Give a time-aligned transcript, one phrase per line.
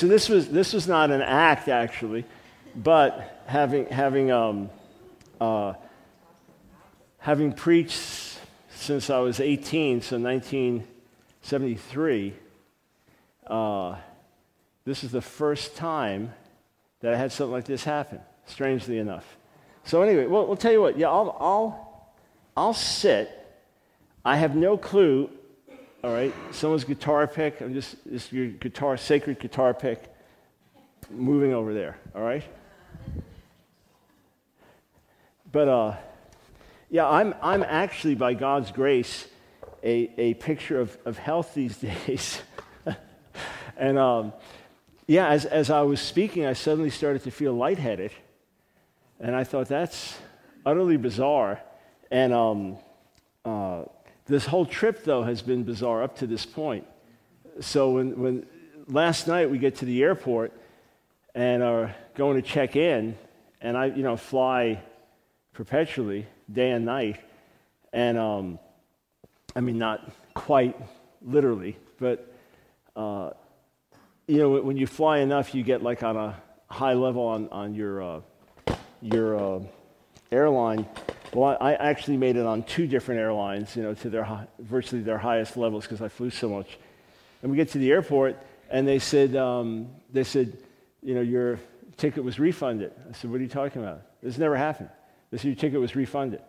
[0.00, 2.24] So this was, this was not an act, actually,
[2.76, 4.70] but having, having, um,
[5.40, 5.72] uh,
[7.18, 8.38] having preached
[8.70, 12.34] since I was 18, so 1973,
[13.48, 13.96] uh,
[14.84, 16.32] this is the first time
[17.00, 19.36] that I had something like this happen, strangely enough.
[19.82, 20.96] So anyway, well, we'll tell you what.
[20.96, 22.12] Yeah, I'll, I'll,
[22.56, 23.34] I'll sit.
[24.24, 25.28] I have no clue.
[26.08, 27.60] All right, someone's guitar pick.
[27.60, 30.02] I'm just this your guitar, sacred guitar pick,
[31.10, 31.98] moving over there.
[32.14, 32.42] All right.
[35.52, 35.96] But uh,
[36.88, 39.28] yeah, I'm I'm actually by God's grace
[39.84, 41.76] a a picture of of health these
[42.06, 42.40] days.
[43.76, 44.32] and um,
[45.06, 48.12] yeah, as as I was speaking, I suddenly started to feel lightheaded.
[49.20, 50.16] And I thought, that's
[50.64, 51.60] utterly bizarre.
[52.10, 52.78] And um,
[53.44, 53.84] uh,
[54.28, 56.86] this whole trip, though, has been bizarre up to this point.
[57.60, 58.46] So when, when
[58.86, 60.52] last night we get to the airport
[61.34, 63.16] and are going to check in,
[63.60, 64.82] and I, you know, fly
[65.52, 67.20] perpetually, day and night.
[67.92, 68.58] And um,
[69.56, 70.76] I mean, not quite
[71.22, 72.32] literally, but
[72.94, 73.30] uh,
[74.26, 77.74] you know, when you fly enough, you get like on a high level on, on
[77.74, 78.20] your uh,
[79.00, 79.60] your uh,
[80.30, 80.86] airline.
[81.34, 85.18] Well, I, actually made it on two different airlines, you know, to their virtually their
[85.18, 86.78] highest levels because I flew so much.
[87.42, 88.38] And we get to the airport,
[88.70, 90.56] and they said, um, they said,
[91.02, 91.60] you know, your
[91.96, 92.92] ticket was refunded.
[93.08, 94.02] I said, what are you talking about?
[94.22, 94.88] This never happened.
[95.30, 96.40] They said, your ticket was refunded.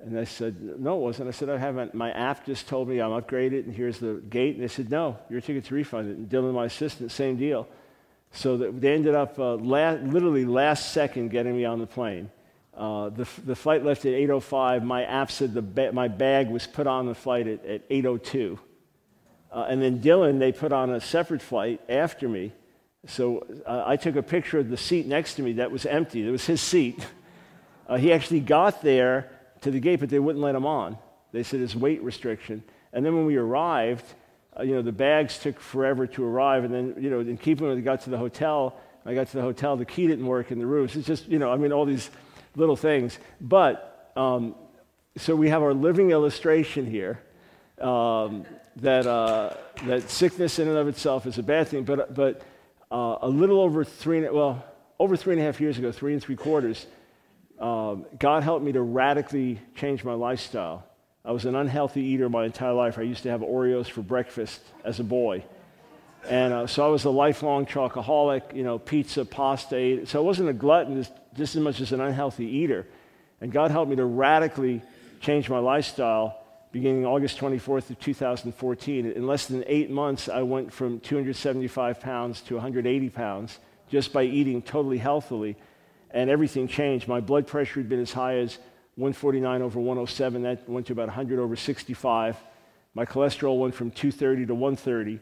[0.00, 1.28] And I said, no, it wasn't.
[1.28, 1.92] I said, I haven't.
[1.94, 4.54] My app just told me I'm upgraded, and here's the gate.
[4.54, 6.18] And they said, no, your ticket's refunded.
[6.18, 7.66] And Dylan, my assistant, same deal.
[8.32, 12.30] So they ended up uh, la- literally last second getting me on the plane.
[12.78, 14.84] Uh, the, the flight left at 8.05.
[14.84, 18.56] My app said the ba- my bag was put on the flight at, at 8.02.
[19.50, 22.52] Uh, and then Dylan, they put on a separate flight after me.
[23.08, 26.26] So uh, I took a picture of the seat next to me that was empty.
[26.26, 27.04] It was his seat.
[27.88, 29.30] Uh, he actually got there
[29.62, 30.98] to the gate, but they wouldn't let him on.
[31.32, 32.62] They said his weight restriction.
[32.92, 34.04] And then when we arrived,
[34.54, 36.64] uh, you know, the bags took forever to arrive.
[36.64, 38.78] And then, you know, in keeping with, I got to the hotel.
[39.06, 40.94] I got to the hotel, the key didn't work in the rooms.
[40.96, 42.10] It's just, you know, I mean, all these
[42.58, 43.18] little things.
[43.40, 44.54] But, um,
[45.16, 47.20] so we have our living illustration here
[47.80, 48.44] um,
[48.76, 49.54] that, uh,
[49.86, 51.84] that sickness in and of itself is a bad thing.
[51.84, 52.42] But, but
[52.90, 54.64] uh, a little over three, well,
[54.98, 56.86] over three and a half years ago, three and three quarters,
[57.58, 60.84] um, God helped me to radically change my lifestyle.
[61.24, 62.98] I was an unhealthy eater my entire life.
[62.98, 65.44] I used to have Oreos for breakfast as a boy.
[66.28, 70.06] And uh, so I was a lifelong chocoholic, you know, pizza, pasta.
[70.06, 72.86] So I wasn't a glutton just, just as much as an unhealthy eater.
[73.40, 74.82] And God helped me to radically
[75.20, 76.38] change my lifestyle
[76.70, 79.12] beginning August 24th of 2014.
[79.12, 83.58] In less than eight months, I went from 275 pounds to 180 pounds
[83.88, 85.56] just by eating totally healthily.
[86.10, 87.08] And everything changed.
[87.08, 88.58] My blood pressure had been as high as
[88.96, 90.42] 149 over 107.
[90.42, 92.36] That went to about 100 over 65.
[92.92, 95.20] My cholesterol went from 230 to 130.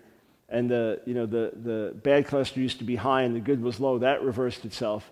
[0.48, 3.60] And the, you know, the, the bad cholesterol used to be high and the good
[3.60, 3.98] was low.
[3.98, 5.10] That reversed itself.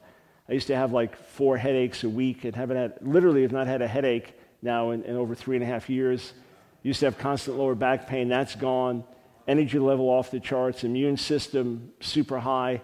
[0.49, 3.67] I used to have like four headaches a week and haven't had, literally have not
[3.67, 6.33] had a headache now in, in over three and a half years.
[6.83, 8.28] Used to have constant lower back pain.
[8.28, 9.05] That's gone.
[9.49, 10.84] Energy level off the charts.
[10.84, 12.81] Immune system super high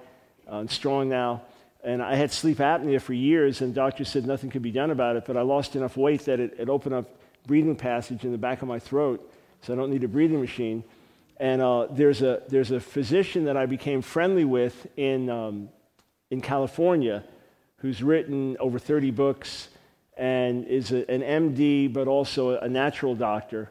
[0.50, 1.43] uh, and strong now.
[1.83, 5.16] And I had sleep apnea for years, and doctors said nothing could be done about
[5.16, 7.06] it, but I lost enough weight that it, it opened up
[7.47, 10.84] breathing passage in the back of my throat, so I don't need a breathing machine.
[11.41, 15.71] And uh, there's, a, there's a physician that I became friendly with in, um,
[16.31, 17.25] in California
[17.77, 19.69] who's written over 30 books
[20.19, 23.71] and is a, an MD, but also a natural doctor.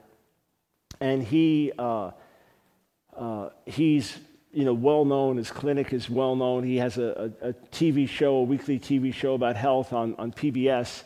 [0.99, 2.09] And he, uh,
[3.15, 4.17] uh, he's
[4.51, 5.37] you know, well known.
[5.37, 6.63] His clinic is well known.
[6.63, 10.31] He has a, a, a, TV show, a weekly TV show about health on, on
[10.31, 11.03] PBS.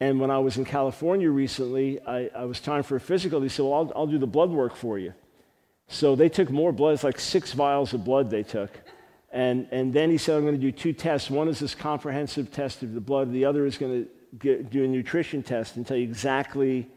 [0.00, 3.40] And when I was in California recently, I, I was time for a physical.
[3.40, 5.14] He said, Well, I'll, I'll do the blood work for you.
[5.90, 6.94] So they took more blood.
[6.94, 8.70] It's like six vials of blood they took.
[9.32, 11.28] And, and then he said, I'm going to do two tests.
[11.28, 13.32] One is this comprehensive test of the blood.
[13.32, 14.06] The other is going
[14.38, 16.88] to do a nutrition test and tell you exactly,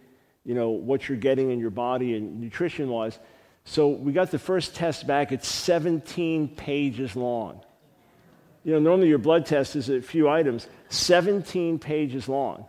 [0.46, 3.18] you know, what you're getting in your body and nutrition-wise.
[3.66, 5.32] So we got the first test back.
[5.32, 7.62] It's 17 pages long.
[8.64, 12.68] You know, normally your blood test is a few items, 17 pages long.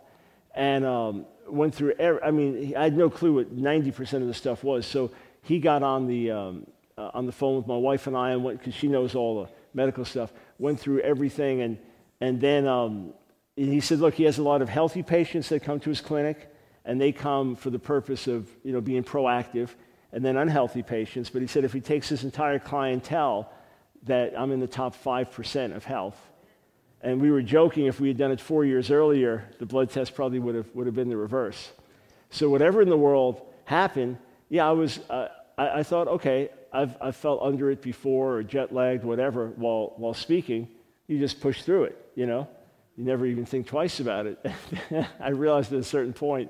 [0.55, 4.33] And um, went through, every, I mean, I had no clue what 90% of the
[4.33, 4.87] stuff was.
[4.87, 5.11] So
[5.45, 8.43] he got on the, um, uh, on the phone with my wife and I, and
[8.43, 11.61] went, because she knows all the medical stuff, went through everything.
[11.61, 11.77] And,
[12.19, 13.13] and then um,
[13.55, 16.51] he said, look, he has a lot of healthy patients that come to his clinic,
[16.83, 19.69] and they come for the purpose of, you know, being proactive
[20.11, 21.29] and then unhealthy patients.
[21.29, 23.51] But he said if he takes his entire clientele,
[24.03, 26.19] that I'm in the top 5% of health.
[27.01, 30.15] And we were joking if we had done it four years earlier, the blood test
[30.15, 31.71] probably would have, would have been the reverse.
[32.31, 34.17] So, whatever in the world happened,
[34.49, 38.43] yeah, I was, uh, I, I, thought, okay, I've, I've felt under it before or
[38.43, 40.67] jet lagged, whatever, while, while speaking.
[41.07, 42.47] You just push through it, you know?
[42.97, 44.45] You never even think twice about it.
[45.19, 46.49] I realized at a certain point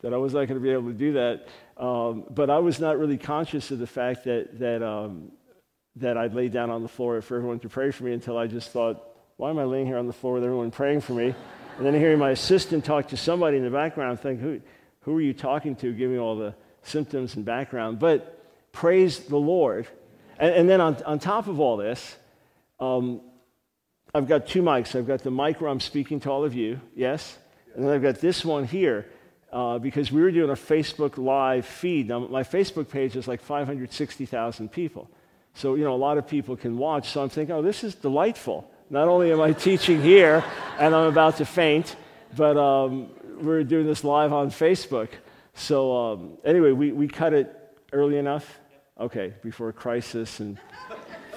[0.00, 1.48] that I was not going to be able to do that.
[1.76, 5.32] Um, but I was not really conscious of the fact that, that, um,
[5.96, 8.46] that I'd lay down on the floor for everyone to pray for me until I
[8.46, 9.02] just thought,
[9.36, 11.34] why am I laying here on the floor with everyone praying for me?
[11.78, 14.60] And then hearing my assistant talk to somebody in the background, think, who,
[15.00, 16.54] who are you talking to, giving all the
[16.84, 17.98] symptoms and background?
[17.98, 18.40] But
[18.72, 19.86] praise the Lord.
[20.38, 22.16] And, and then on, on top of all this,
[22.80, 23.20] um,
[24.14, 24.94] I've got two mics.
[24.94, 27.36] I've got the mic where I'm speaking to all of you, yes?
[27.74, 29.06] And then I've got this one here
[29.52, 32.08] uh, because we were doing a Facebook Live feed.
[32.08, 35.10] Now, my Facebook page is like 560,000 people.
[35.54, 37.10] So, you know, a lot of people can watch.
[37.10, 38.70] So I'm thinking, oh, this is delightful.
[38.90, 40.44] Not only am I teaching here
[40.78, 41.96] and I'm about to faint,
[42.36, 43.10] but um,
[43.40, 45.08] we're doing this live on Facebook.
[45.54, 47.54] So, um, anyway, we, we cut it
[47.92, 48.60] early enough.
[49.00, 50.58] Okay, before crisis and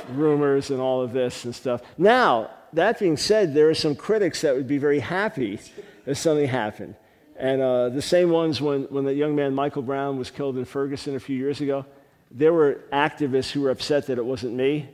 [0.10, 1.82] rumors and all of this and stuff.
[1.98, 5.60] Now, that being said, there are some critics that would be very happy
[6.06, 6.96] if something happened.
[7.36, 10.66] And uh, the same ones when, when the young man Michael Brown was killed in
[10.66, 11.86] Ferguson a few years ago,
[12.32, 14.90] there were activists who were upset that it wasn't me.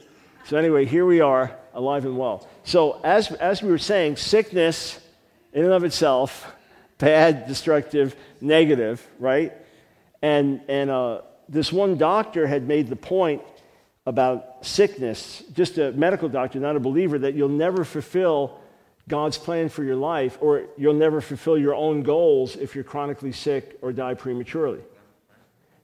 [0.46, 2.48] So, anyway, here we are, alive and well.
[2.64, 5.00] So, as, as we were saying, sickness
[5.54, 6.54] in and of itself,
[7.04, 9.52] bad, destructive, negative, right?
[10.22, 13.42] And, and uh, this one doctor had made the point
[14.06, 18.60] about sickness, just a medical doctor, not a believer, that you'll never fulfill
[19.10, 23.34] God's plan for your life, or you'll never fulfill your own goals if you're chronically
[23.34, 24.80] sick or die prematurely.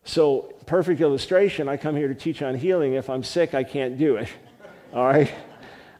[0.05, 2.93] So, perfect illustration I come here to teach on healing.
[2.93, 4.29] If I'm sick, I can't do it.
[4.93, 5.33] All right?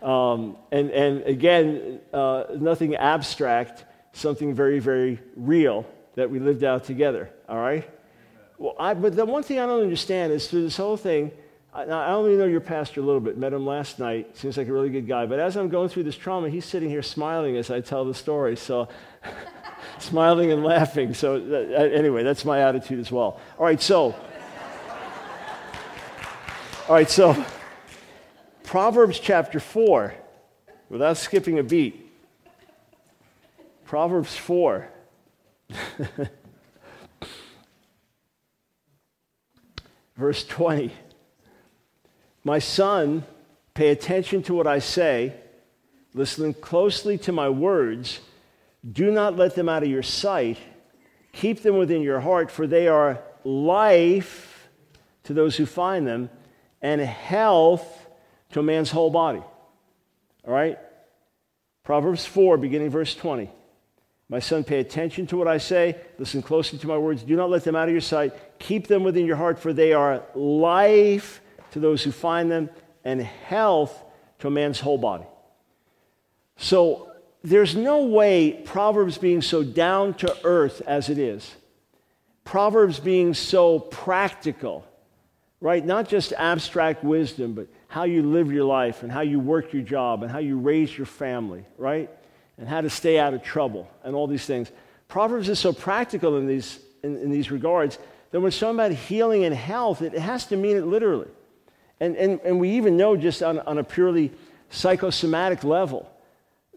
[0.02, 3.84] Um, and, and again, uh, nothing abstract,
[4.14, 5.86] something very, very real
[6.16, 7.30] that we lived out together.
[7.48, 7.90] All right?
[8.58, 11.32] Well, I, but the one thing I don't understand is through this whole thing,
[11.74, 14.68] I, I only know your pastor a little bit, met him last night, seems like
[14.68, 15.26] a really good guy.
[15.26, 18.14] But as I'm going through this trauma, he's sitting here smiling as I tell the
[18.14, 18.58] story.
[18.58, 18.90] So,
[20.00, 21.14] smiling and laughing.
[21.14, 23.40] So, uh, anyway, that's my attitude as well.
[23.58, 24.16] All right, so.
[26.88, 27.46] All right, so
[28.64, 30.14] Proverbs chapter 4,
[30.90, 32.09] without skipping a beat.
[33.90, 34.88] Proverbs 4.
[40.16, 40.94] Verse 20.
[42.44, 43.24] My son,
[43.74, 45.34] pay attention to what I say,
[46.14, 48.20] listen closely to my words.
[48.88, 50.60] Do not let them out of your sight.
[51.34, 54.70] Keep them within your heart, for they are life
[55.24, 56.30] to those who find them
[56.80, 58.08] and health
[58.52, 59.42] to a man's whole body.
[60.48, 60.78] All right?
[61.84, 63.50] Proverbs 4, beginning verse 20.
[64.32, 65.98] My son, pay attention to what I say.
[66.20, 67.24] Listen closely to my words.
[67.24, 68.34] Do not let them out of your sight.
[68.60, 71.42] Keep them within your heart, for they are life
[71.72, 72.70] to those who find them,
[73.04, 74.04] and health
[74.40, 75.26] to a man's whole body.
[76.58, 77.12] So
[77.44, 81.56] there's no way Proverbs being so down to earth as it is,
[82.44, 84.86] Proverbs being so practical,
[85.62, 85.84] right?
[85.84, 89.84] Not just abstract wisdom, but how you live your life and how you work your
[89.84, 92.10] job and how you raise your family, right?
[92.60, 94.70] And how to stay out of trouble and all these things.
[95.08, 97.98] Proverbs is so practical in these, in, in these regards
[98.32, 101.30] that when it's talking about healing and health, it has to mean it literally.
[102.00, 104.32] And, and, and we even know just on, on a purely
[104.70, 106.12] psychosomatic level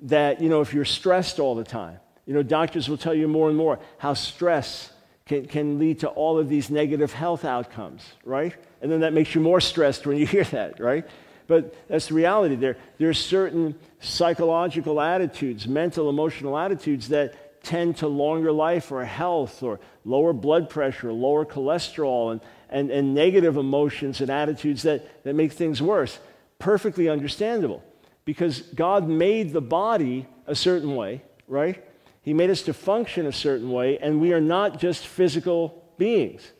[0.02, 3.28] that, you know, if you're stressed all the time, you know, doctors will tell you
[3.28, 4.92] more and more how stress
[5.26, 8.54] can, can lead to all of these negative health outcomes, right?
[8.80, 11.06] And then that makes you more stressed when you hear that, right?
[11.52, 12.54] But that's the reality.
[12.54, 19.04] There, there are certain psychological attitudes, mental, emotional attitudes that tend to longer life or
[19.04, 22.40] health or lower blood pressure, lower cholesterol, and,
[22.70, 26.18] and, and negative emotions and attitudes that, that make things worse.
[26.58, 27.84] Perfectly understandable
[28.24, 31.84] because God made the body a certain way, right?
[32.22, 36.50] He made us to function a certain way, and we are not just physical beings.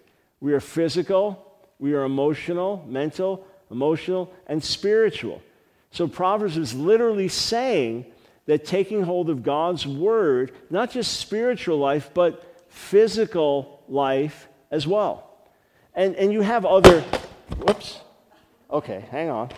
[0.40, 5.42] We are physical, we are emotional, mental, emotional, and spiritual.
[5.90, 8.06] So Proverbs is literally saying
[8.46, 15.30] that taking hold of God's word, not just spiritual life, but physical life as well.
[15.94, 17.00] And, and you have other,
[17.58, 18.00] whoops,
[18.70, 19.50] okay, hang on,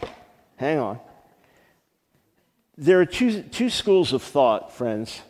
[0.56, 0.98] hang on.
[2.76, 5.22] There are two, two schools of thought, friends.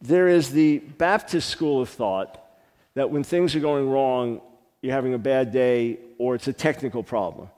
[0.00, 2.42] There is the Baptist school of thought
[2.94, 4.40] that when things are going wrong,
[4.80, 7.50] you're having a bad day or it's a technical problem.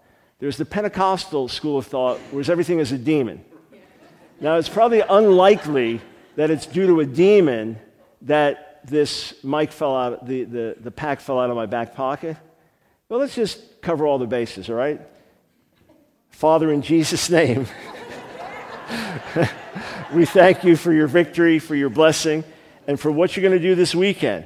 [0.42, 3.44] There's the Pentecostal school of thought, where everything is a demon.
[4.40, 6.00] Now, it's probably unlikely
[6.34, 7.78] that it's due to a demon
[8.22, 12.36] that this mic fell out, the, the, the pack fell out of my back pocket.
[13.08, 15.00] Well, let's just cover all the bases, all right?
[16.30, 17.68] Father, in Jesus' name,
[20.12, 22.42] we thank you for your victory, for your blessing,
[22.88, 24.44] and for what you're going to do this weekend.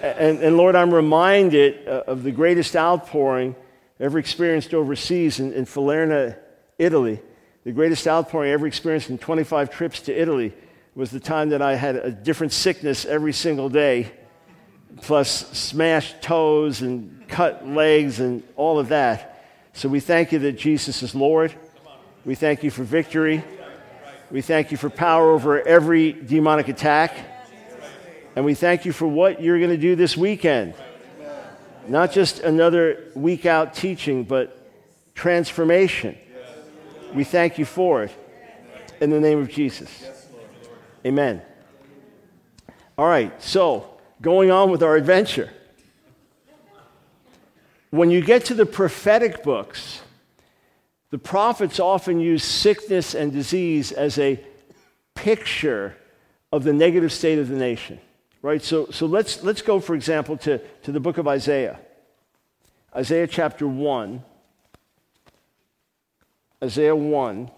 [0.00, 3.54] And, and, Lord, I'm reminded uh, of the greatest outpouring
[4.02, 6.36] ever experienced overseas in, in Falerna,
[6.76, 7.20] Italy.
[7.62, 10.52] The greatest outpouring I ever experienced in 25 trips to Italy
[10.96, 14.10] was the time that I had a different sickness every single day,
[15.02, 19.44] plus smashed toes and cut legs and all of that.
[19.72, 21.54] So we thank you that Jesus is Lord.
[22.24, 23.44] We thank you for victory.
[24.32, 27.14] We thank you for power over every demonic attack.
[28.34, 30.74] And we thank you for what you're going to do this weekend.
[31.88, 34.58] Not just another week out teaching, but
[35.14, 36.16] transformation.
[37.14, 38.12] We thank you for it.
[39.00, 40.06] In the name of Jesus.
[41.04, 41.42] Amen.
[42.96, 45.50] All right, so going on with our adventure.
[47.90, 50.00] When you get to the prophetic books,
[51.10, 54.42] the prophets often use sickness and disease as a
[55.14, 55.96] picture
[56.50, 57.98] of the negative state of the nation.
[58.42, 58.62] Right?
[58.62, 61.78] So, so let's, let's go, for example, to, to the book of Isaiah.
[62.94, 64.22] Isaiah chapter 1.
[66.62, 67.50] Isaiah 1.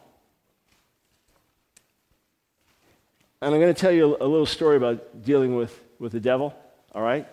[3.42, 6.54] And I'm going to tell you a, little story about dealing with, with the devil,
[6.94, 7.26] all right?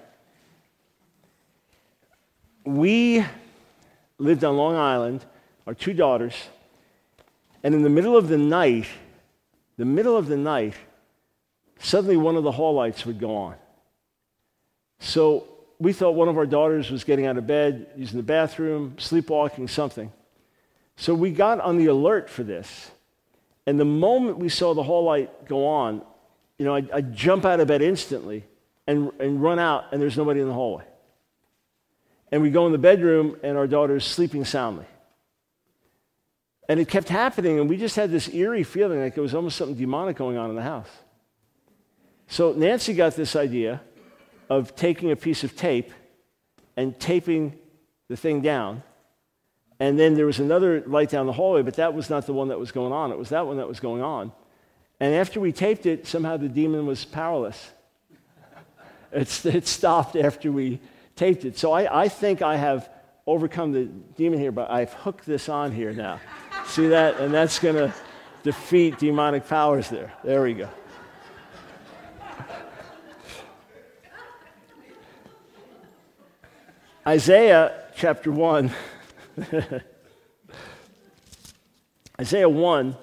[2.66, 3.24] We
[4.18, 5.24] lived on Long Island,
[5.66, 6.36] our two daughters,
[7.64, 8.88] and in the middle of the night,
[9.78, 10.74] the middle of the night,
[11.82, 13.56] suddenly one of the hall lights would go on.
[15.00, 15.48] So
[15.80, 19.68] we thought one of our daughters was getting out of bed, using the bathroom, sleepwalking,
[19.68, 20.12] something.
[20.96, 22.92] So we got on the alert for this.
[23.66, 26.04] And the moment we saw the hall light go on,
[26.60, 28.44] you know, I'd, I'd jump out of bed instantly
[28.86, 30.84] and, and run out, and there's nobody in the hallway.
[32.32, 34.86] And we go in the bedroom, and our daughter's sleeping soundly.
[36.70, 39.58] And it kept happening, and we just had this eerie feeling like there was almost
[39.58, 40.90] something demonic going on in the house.
[42.32, 43.82] So Nancy got this idea
[44.50, 45.92] of taking a piece of tape
[46.78, 47.60] and taping
[48.08, 48.84] the thing down.
[49.82, 52.48] And then there was another light down the hallway, but that was not the one
[52.48, 53.12] that was going on.
[53.12, 54.32] It was that one that was going on.
[55.02, 57.70] And after we taped it, somehow the demon was powerless.
[59.12, 60.80] It stopped after we
[61.18, 61.60] taped it.
[61.60, 62.90] So I, I think I have
[63.28, 63.86] overcome the
[64.16, 66.22] demon here, but I've hooked this on here now.
[66.66, 67.20] See that?
[67.20, 67.94] And that's going to
[68.44, 70.14] defeat demonic powers there.
[70.24, 70.70] There we go.
[77.08, 78.72] Isaiah chapter 1.
[82.20, 82.96] Isaiah 1,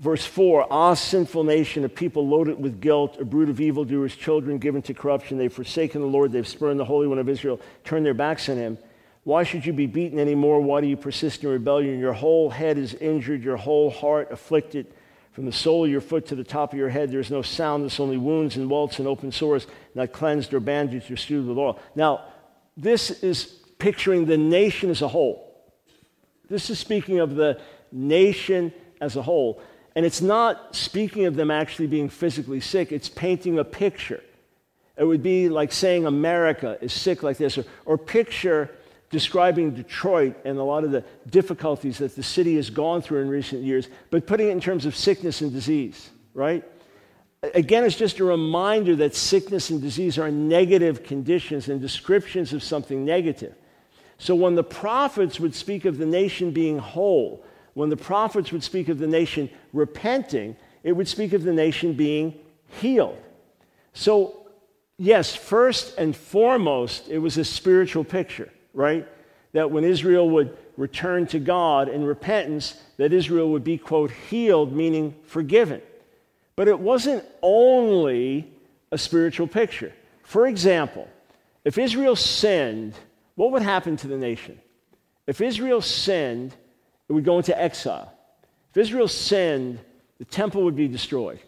[0.00, 4.58] verse 4 Ah, sinful nation, a people loaded with guilt, a brood of evildoers, children
[4.58, 5.38] given to corruption.
[5.38, 8.58] They've forsaken the Lord, they've spurned the Holy One of Israel, turned their backs on
[8.58, 8.76] him.
[9.24, 10.60] Why should you be beaten anymore?
[10.60, 11.98] Why do you persist in rebellion?
[11.98, 14.92] Your whole head is injured, your whole heart afflicted.
[15.32, 17.42] From the sole of your foot to the top of your head, there is no
[17.42, 21.56] soundness, only wounds and welts and open sores, not cleansed or bandaged or stewed with
[21.56, 21.78] oil.
[21.94, 22.24] Now,
[22.76, 23.44] this is
[23.78, 25.46] picturing the nation as a whole.
[26.48, 27.60] This is speaking of the
[27.92, 29.62] nation as a whole.
[29.94, 34.22] And it's not speaking of them actually being physically sick, it's painting a picture.
[34.96, 38.70] It would be like saying America is sick like this, or, or picture
[39.10, 43.28] describing Detroit and a lot of the difficulties that the city has gone through in
[43.28, 46.64] recent years, but putting it in terms of sickness and disease, right?
[47.54, 52.62] Again, it's just a reminder that sickness and disease are negative conditions and descriptions of
[52.62, 53.54] something negative.
[54.18, 58.62] So when the prophets would speak of the nation being whole, when the prophets would
[58.62, 62.34] speak of the nation repenting, it would speak of the nation being
[62.80, 63.18] healed.
[63.92, 64.46] So,
[64.98, 69.06] yes, first and foremost, it was a spiritual picture right?
[69.52, 74.74] That when Israel would return to God in repentance, that Israel would be, quote, healed,
[74.74, 75.82] meaning forgiven.
[76.56, 78.50] But it wasn't only
[78.90, 79.92] a spiritual picture.
[80.22, 81.08] For example,
[81.64, 82.94] if Israel sinned,
[83.34, 84.60] what would happen to the nation?
[85.26, 86.54] If Israel sinned,
[87.08, 88.12] it would go into exile.
[88.70, 89.80] If Israel sinned,
[90.18, 91.40] the temple would be destroyed.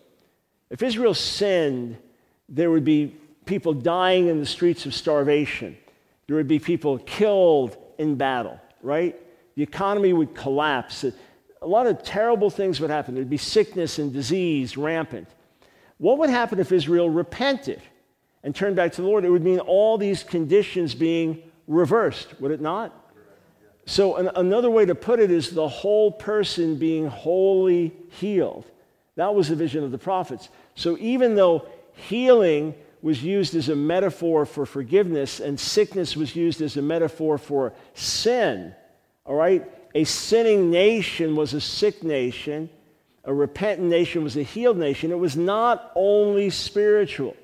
[0.71, 1.97] If Israel sinned,
[2.49, 3.15] there would be
[3.45, 5.77] people dying in the streets of starvation.
[6.27, 9.19] There would be people killed in battle, right?
[9.55, 11.05] The economy would collapse.
[11.05, 13.15] A lot of terrible things would happen.
[13.15, 15.29] There'd be sickness and disease rampant.
[15.99, 17.81] What would happen if Israel repented
[18.43, 19.25] and turned back to the Lord?
[19.25, 22.93] It would mean all these conditions being reversed, would it not?
[23.87, 28.65] So, an, another way to put it is the whole person being wholly healed.
[29.17, 30.49] That was the vision of the prophets.
[30.75, 36.63] So, even though healing was used as a metaphor for forgiveness and sickness was used
[36.63, 38.75] as a metaphor for sin,
[39.25, 42.71] all right, a sinning nation was a sick nation,
[43.25, 45.11] a repentant nation was a healed nation.
[45.11, 47.37] It was not only spiritual.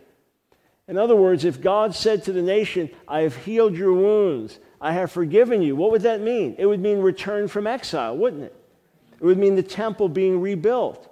[0.86, 4.92] In other words, if God said to the nation, I have healed your wounds, I
[4.92, 6.54] have forgiven you, what would that mean?
[6.58, 8.54] It would mean return from exile, wouldn't it?
[9.20, 11.04] It would mean the temple being rebuilt.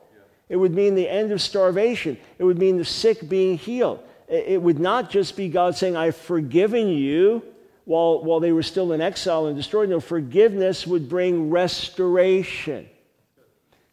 [0.49, 2.17] It would mean the end of starvation.
[2.39, 4.01] It would mean the sick being healed.
[4.29, 7.43] It would not just be God saying, I've forgiven you
[7.85, 9.89] while, while they were still in exile and destroyed.
[9.89, 12.89] No, forgiveness would bring restoration.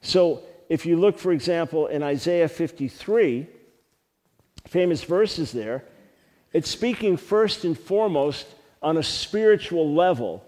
[0.01, 3.47] So if you look, for example, in Isaiah 53,
[4.67, 5.83] famous verses there,
[6.51, 8.47] it's speaking first and foremost
[8.81, 10.43] on a spiritual level,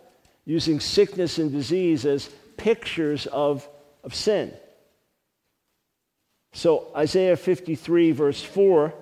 [0.46, 3.68] using sickness and disease as pictures of,
[4.04, 4.54] of sin.
[6.54, 8.94] So, Isaiah 53, verse 4,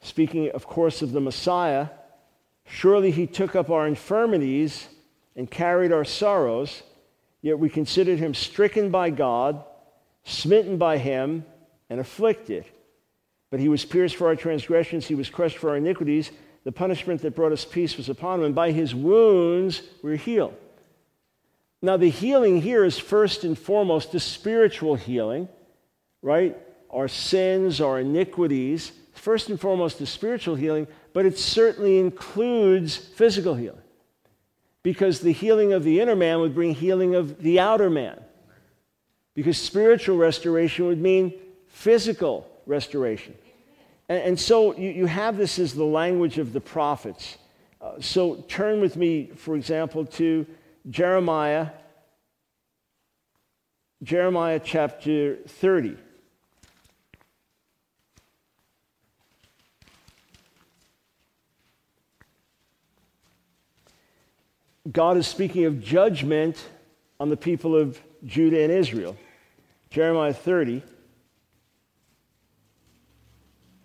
[0.00, 1.88] speaking, of course, of the Messiah,
[2.66, 4.88] surely he took up our infirmities
[5.34, 6.82] and carried our sorrows,
[7.42, 9.64] yet we considered him stricken by God,
[10.24, 11.44] smitten by him,
[11.88, 12.64] and afflicted.
[13.50, 16.30] But he was pierced for our transgressions, he was crushed for our iniquities.
[16.64, 20.56] The punishment that brought us peace was upon him, and by his wounds we're healed.
[21.82, 25.48] Now, the healing here is first and foremost the spiritual healing,
[26.22, 26.56] right?
[26.90, 28.90] Our sins, our iniquities.
[29.16, 33.80] First and foremost, the spiritual healing, but it certainly includes physical healing.
[34.82, 38.22] Because the healing of the inner man would bring healing of the outer man.
[39.34, 41.32] Because spiritual restoration would mean
[41.66, 43.34] physical restoration.
[44.08, 47.38] And, and so you, you, have this as the language of the prophets.
[47.80, 50.46] Uh, so turn with me, for example, to
[50.88, 51.68] Jeremiah,
[54.02, 55.96] Jeremiah chapter 30.
[64.90, 66.62] God is speaking of judgment
[67.18, 69.16] on the people of Judah and Israel.
[69.90, 70.82] Jeremiah 30.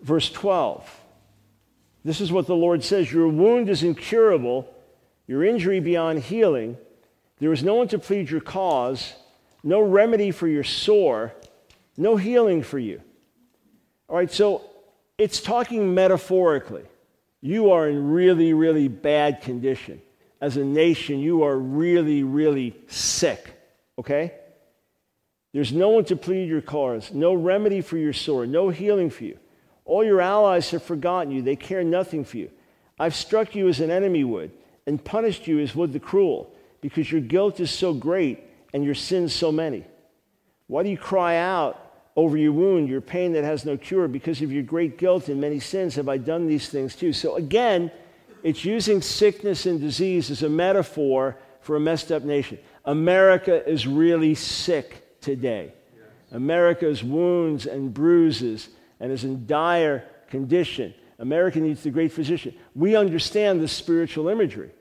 [0.02, 1.00] Verse 12.
[2.04, 4.68] This is what the Lord says Your wound is incurable,
[5.28, 6.78] your injury beyond healing.
[7.40, 9.14] There is no one to plead your cause,
[9.64, 11.34] no remedy for your sore,
[11.98, 13.02] no healing for you.
[14.08, 14.64] All right, so
[15.18, 16.84] it's talking metaphorically.
[17.42, 20.02] You are in really, really bad condition.
[20.42, 23.54] As a nation, you are really, really sick,
[24.00, 24.34] okay?
[25.54, 29.24] There's no one to plead your cause, no remedy for your sore, no healing for
[29.24, 29.38] you.
[29.86, 32.50] All your allies have forgotten you, they care nothing for you.
[32.98, 34.52] I've struck you as an enemy would,
[34.88, 36.52] and punished you as would the cruel,
[36.82, 38.40] because your guilt is so great
[38.74, 39.86] and your sins so many.
[40.68, 41.80] Why do you cry out
[42.16, 44.08] over your wound, your pain that has no cure?
[44.08, 47.14] Because of your great guilt and many sins have I done these things too.
[47.14, 47.92] So again,
[48.44, 52.58] it's using sickness and disease as a metaphor for a messed up nation.
[52.86, 55.74] America is really sick today.
[56.32, 60.94] America's wounds and bruises and is in dire condition.
[61.20, 62.56] America needs the great physician.
[62.74, 64.72] We understand the spiritual imagery.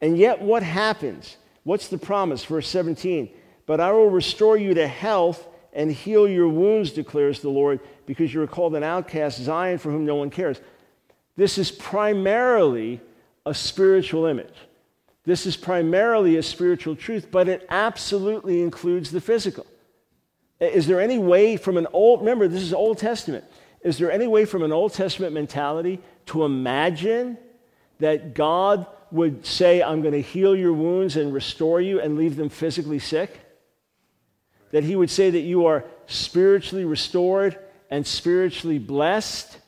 [0.00, 1.36] And yet, what happens?
[1.64, 2.44] What's the promise?
[2.44, 3.30] Verse 17
[3.66, 8.32] But I will restore you to health and heal your wounds, declares the Lord, because
[8.34, 10.60] you are called an outcast, Zion, for whom no one cares.
[11.36, 13.00] This is primarily
[13.46, 14.54] a spiritual image.
[15.24, 19.66] This is primarily a spiritual truth, but it absolutely includes the physical.
[20.60, 23.44] Is there any way from an old, remember, this is Old Testament.
[23.82, 27.38] Is there any way from an Old Testament mentality to imagine
[27.98, 32.36] that God would say, I'm going to heal your wounds and restore you and leave
[32.36, 33.40] them physically sick?
[34.70, 37.58] That he would say that you are spiritually restored
[37.90, 39.58] and spiritually blessed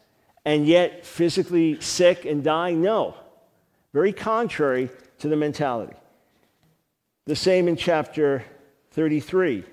[0.44, 2.82] and yet physically sick and dying?
[2.82, 3.14] No.
[3.92, 5.94] Very contrary to the mentality.
[7.26, 8.44] The same in chapter
[8.90, 9.64] 33.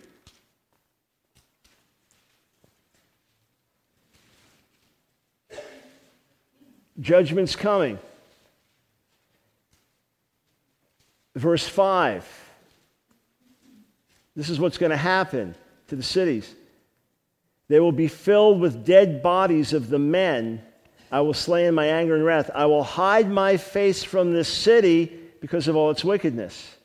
[6.99, 7.97] Judgment's coming.
[11.35, 12.25] Verse 5.
[14.35, 15.55] This is what's going to happen
[15.87, 16.53] to the cities.
[17.71, 20.61] They will be filled with dead bodies of the men
[21.09, 22.51] I will slay in my anger and wrath.
[22.53, 26.75] I will hide my face from this city because of all its wickedness.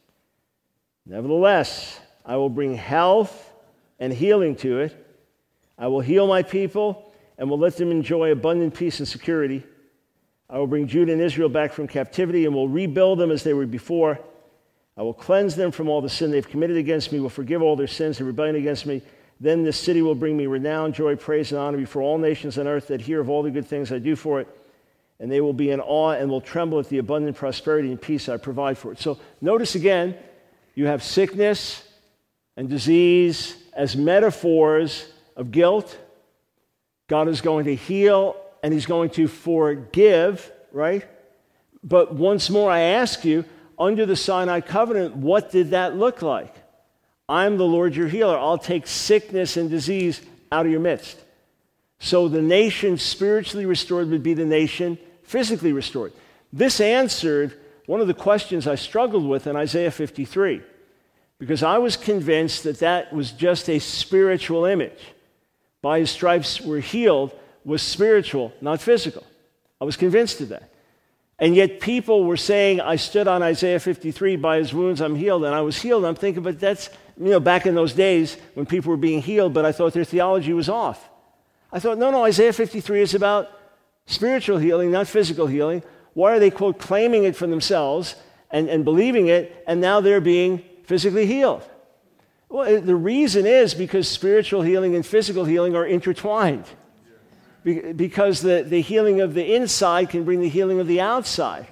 [1.04, 3.52] Nevertheless, I will bring health
[3.98, 5.06] and healing to it.
[5.76, 9.64] I will heal my people and will let them enjoy abundant peace and security.
[10.48, 13.54] I will bring Judah and Israel back from captivity and will rebuild them as they
[13.54, 14.20] were before.
[14.96, 17.74] I will cleanse them from all the sin they've committed against me, will forgive all
[17.74, 19.02] their sins and rebellion against me.
[19.40, 22.66] Then this city will bring me renown, joy, praise, and honor before all nations on
[22.66, 24.48] earth that hear of all the good things I do for it.
[25.20, 28.28] And they will be in awe and will tremble at the abundant prosperity and peace
[28.28, 28.98] I provide for it.
[28.98, 30.16] So notice again,
[30.74, 31.86] you have sickness
[32.56, 35.98] and disease as metaphors of guilt.
[37.08, 41.04] God is going to heal and He's going to forgive, right?
[41.84, 43.44] But once more, I ask you,
[43.78, 46.54] under the Sinai covenant, what did that look like?
[47.28, 48.38] I'm the Lord your healer.
[48.38, 50.20] I'll take sickness and disease
[50.52, 51.18] out of your midst.
[51.98, 56.12] So the nation spiritually restored would be the nation physically restored.
[56.52, 60.62] This answered one of the questions I struggled with in Isaiah 53
[61.38, 65.00] because I was convinced that that was just a spiritual image.
[65.82, 67.32] By his stripes we're healed
[67.64, 69.24] was spiritual, not physical.
[69.80, 70.70] I was convinced of that.
[71.38, 75.44] And yet people were saying, I stood on Isaiah 53, by his wounds I'm healed,
[75.44, 76.04] and I was healed.
[76.06, 79.54] I'm thinking, but that's, you know, back in those days when people were being healed,
[79.54, 81.08] but I thought their theology was off.
[81.72, 83.50] I thought, no, no, Isaiah 53 is about
[84.06, 85.82] spiritual healing, not physical healing.
[86.14, 88.14] Why are they, quote, claiming it for themselves
[88.50, 91.62] and, and believing it, and now they're being physically healed?
[92.48, 96.64] Well, the reason is because spiritual healing and physical healing are intertwined
[97.64, 101.66] because the, the healing of the inside can bring the healing of the outside.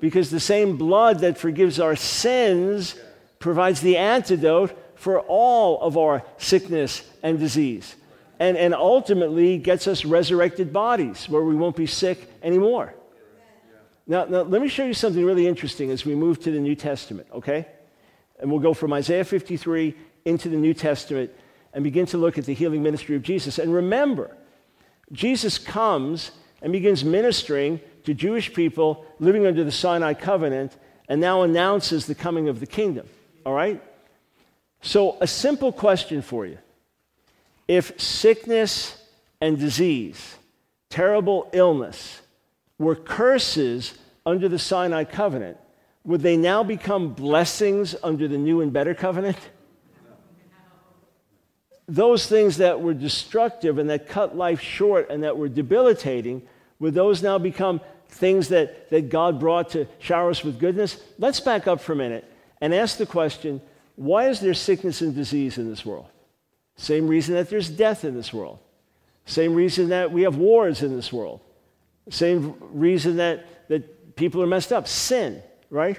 [0.00, 2.94] Because the same blood that forgives our sins
[3.38, 7.94] provides the antidote for all of our sickness and disease.
[8.40, 12.94] And, and ultimately gets us resurrected bodies where we won't be sick anymore.
[14.06, 16.74] Now, now, let me show you something really interesting as we move to the New
[16.74, 17.66] Testament, okay?
[18.40, 21.30] And we'll go from Isaiah 53 into the New Testament
[21.74, 23.58] and begin to look at the healing ministry of Jesus.
[23.58, 24.36] And remember,
[25.12, 26.30] Jesus comes
[26.62, 30.76] and begins ministering to Jewish people living under the Sinai covenant
[31.08, 33.06] and now announces the coming of the kingdom.
[33.44, 33.82] All right?
[34.82, 36.58] So, a simple question for you.
[37.66, 38.96] If sickness
[39.40, 40.36] and disease,
[40.88, 42.20] terrible illness,
[42.78, 45.58] were curses under the Sinai covenant,
[46.04, 49.38] would they now become blessings under the new and better covenant?
[51.88, 56.42] those things that were destructive and that cut life short and that were debilitating,
[56.78, 61.02] would those now become things that, that God brought to shower us with goodness?
[61.18, 63.60] Let's back up for a minute and ask the question
[63.96, 66.06] why is there sickness and disease in this world?
[66.76, 68.60] Same reason that there's death in this world.
[69.26, 71.40] Same reason that we have wars in this world.
[72.08, 74.86] Same reason that, that people are messed up.
[74.86, 75.98] Sin, right?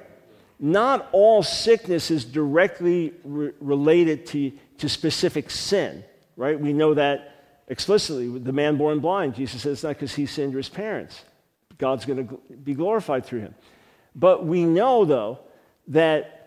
[0.59, 6.03] Not all sickness is directly re- related to to specific sin,
[6.35, 6.59] right?
[6.59, 8.39] We know that explicitly.
[8.39, 11.23] The man born blind, Jesus says it's not because he sinned or his parents.
[11.77, 13.55] God's going to be glorified through him.
[14.15, 15.39] But we know, though,
[15.89, 16.38] that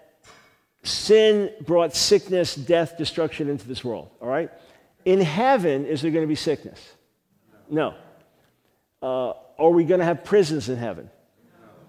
[0.83, 4.51] sin brought sickness, death, destruction into this world, all right?
[5.05, 6.93] In heaven, is there going to be sickness?
[7.69, 7.95] No.
[9.03, 11.11] Uh, are we going to have prisons in heaven?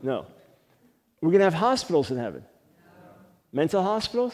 [0.02, 0.26] No.
[1.22, 2.44] We're going to have hospitals in heaven.
[3.52, 4.34] Mental hospitals?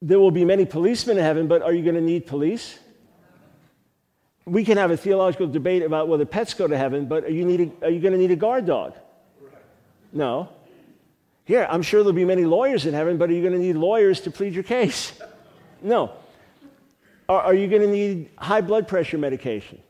[0.00, 2.78] There will be many policemen in heaven, but are you going to need police?
[4.44, 7.76] We can have a theological debate about whether pets go to heaven, but are you,
[7.82, 8.94] are you going to need a guard dog?
[10.12, 10.48] No.
[11.52, 13.76] Here, I'm sure there'll be many lawyers in heaven, but are you going to need
[13.76, 15.12] lawyers to plead your case?
[15.84, 16.12] No.
[17.28, 19.82] Are, are you going to need high blood pressure medication?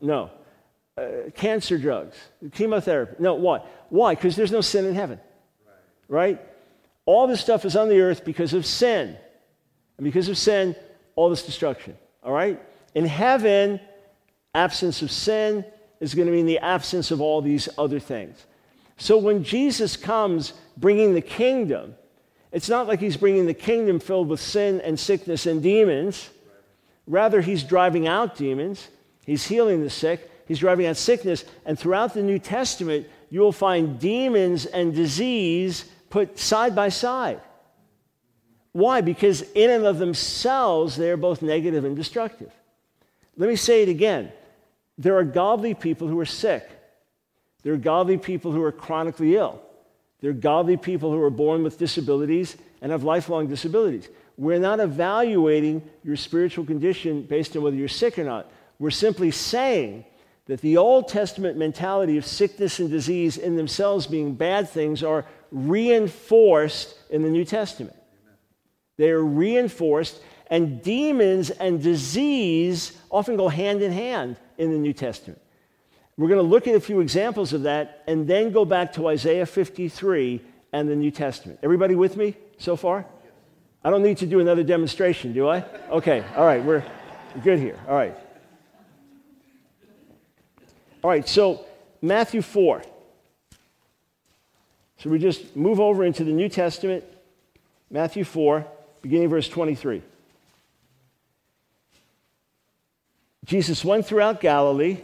[0.00, 0.30] No.
[0.96, 2.16] Uh, cancer drugs,
[2.52, 3.16] chemotherapy?
[3.18, 3.34] No.
[3.34, 3.60] Why?
[3.90, 4.14] Why?
[4.14, 5.20] Because there's no sin in heaven.
[6.08, 6.40] Right?
[7.04, 9.18] All this stuff is on the earth because of sin.
[9.98, 10.74] And because of sin,
[11.14, 11.94] all this destruction.
[12.24, 12.58] All right?
[12.94, 13.80] In heaven,
[14.54, 15.62] absence of sin
[16.00, 18.46] is going to mean the absence of all these other things.
[18.96, 21.94] So when Jesus comes bringing the kingdom,
[22.52, 26.28] it's not like he's bringing the kingdom filled with sin and sickness and demons.
[27.06, 28.88] Rather, he's driving out demons,
[29.24, 31.44] he's healing the sick, he's driving out sickness.
[31.64, 37.40] And throughout the New Testament, you will find demons and disease put side by side.
[38.72, 39.00] Why?
[39.00, 42.52] Because in and of themselves, they are both negative and destructive.
[43.36, 44.30] Let me say it again.
[44.98, 46.68] There are godly people who are sick.
[47.62, 49.60] There are godly people who are chronically ill.
[50.20, 54.08] There are godly people who are born with disabilities and have lifelong disabilities.
[54.36, 58.50] We're not evaluating your spiritual condition based on whether you're sick or not.
[58.78, 60.04] We're simply saying
[60.46, 65.24] that the Old Testament mentality of sickness and disease in themselves being bad things are
[65.50, 67.96] reinforced in the New Testament.
[68.96, 74.92] They are reinforced, and demons and disease often go hand in hand in the New
[74.92, 75.40] Testament.
[76.18, 79.08] We're going to look at a few examples of that and then go back to
[79.08, 80.40] Isaiah 53
[80.72, 81.60] and the New Testament.
[81.62, 83.06] Everybody with me so far?
[83.84, 85.64] I don't need to do another demonstration, do I?
[85.90, 86.84] Okay, all right, we're
[87.42, 87.78] good here.
[87.88, 88.16] All right.
[91.02, 91.66] All right, so
[92.00, 92.82] Matthew 4.
[94.98, 97.02] So we just move over into the New Testament,
[97.90, 98.64] Matthew 4,
[99.00, 100.00] beginning verse 23.
[103.44, 104.98] Jesus went throughout Galilee,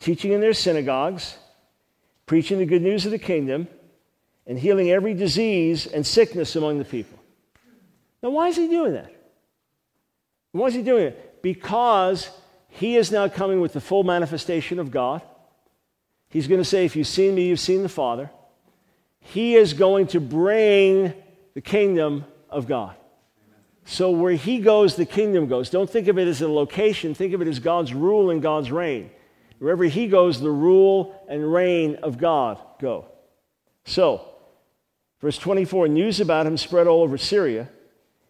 [0.00, 1.36] teaching in their synagogues,
[2.26, 3.68] preaching the good news of the kingdom,
[4.46, 7.18] and healing every disease and sickness among the people.
[8.22, 9.12] Now, why is he doing that?
[10.52, 11.42] Why is he doing it?
[11.42, 12.30] Because
[12.68, 15.22] he is now coming with the full manifestation of God.
[16.30, 18.30] He's going to say, If you've seen me, you've seen the Father.
[19.20, 21.12] He is going to bring
[21.54, 22.96] the kingdom of God.
[23.84, 25.70] So, where he goes, the kingdom goes.
[25.70, 28.70] Don't think of it as a location, think of it as God's rule and God's
[28.70, 29.10] reign.
[29.58, 33.06] Wherever he goes, the rule and reign of God go.
[33.84, 34.26] So,
[35.20, 37.68] verse 24 news about him spread all over Syria,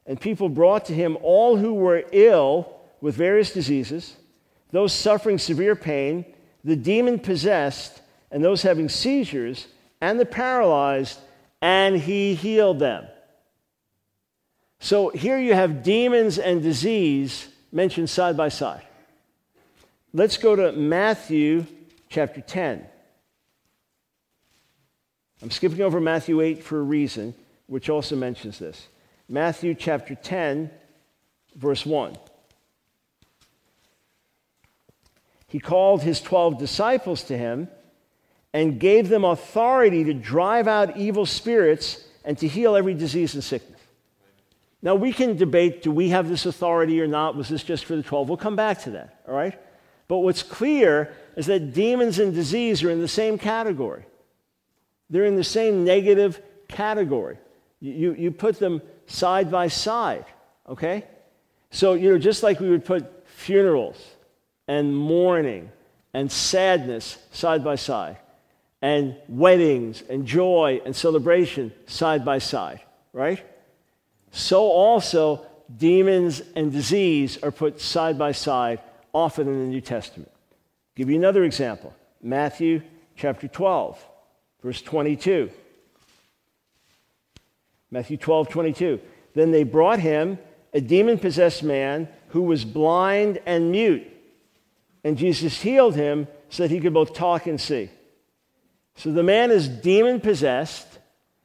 [0.07, 4.17] and people brought to him all who were ill with various diseases,
[4.71, 6.25] those suffering severe pain,
[6.65, 9.67] the demon possessed, and those having seizures
[10.01, 11.19] and the paralyzed,
[11.61, 13.07] and he healed them.
[14.81, 18.83] So here you have demons and disease mentioned side by side.
[20.19, 21.65] Let's go to Matthew
[22.09, 22.85] chapter 10.
[25.41, 27.37] I'm skipping over Matthew 8 for a reason,
[27.69, 28.89] which also mentions this.
[29.29, 30.73] Matthew chapter 10,
[31.55, 32.17] verse 1.
[35.47, 37.69] He called his 12 disciples to him
[38.53, 43.45] and gave them authority to drive out evil spirits and to heal every disease and
[43.45, 43.81] sickness.
[44.83, 47.37] Now, we can debate do we have this authority or not?
[47.37, 48.29] Was this just for the 12?
[48.29, 49.57] We'll come back to that, all right?
[50.09, 54.05] But what's clear is that demons and disease are in the same category.
[55.11, 57.39] They're in the same negative category.
[57.81, 60.25] You, you, put them side by side,
[60.69, 61.05] okay?
[61.71, 64.05] So, you know, just like we would put funerals
[64.67, 65.71] and mourning
[66.13, 68.17] and sadness side by side,
[68.83, 72.81] and weddings and joy and celebration side by side,
[73.13, 73.45] right?
[74.33, 78.81] So also demons and disease are put side by side
[79.19, 80.31] often in the New Testament.
[80.33, 81.95] I'll give you another example.
[82.23, 82.83] Matthew
[83.17, 84.03] chapter 12,
[84.63, 85.51] verse 22.
[87.91, 89.01] Matthew 12, 22.
[89.35, 90.39] Then they brought him
[90.73, 94.07] a demon possessed man who was blind and mute.
[95.03, 97.91] And Jesus healed him so that he could both talk and see.
[98.97, 100.87] So the man is demon possessed,